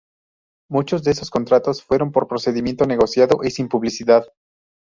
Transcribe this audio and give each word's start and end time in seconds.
Muchos 0.67 1.03
de 1.03 1.11
estos 1.11 1.29
contratos 1.29 1.83
fueron 1.83 2.11
por 2.11 2.27
procedimiento 2.27 2.87
negociado 2.87 3.41
y 3.43 3.51
sin 3.51 3.67
publicidad. 3.69 4.25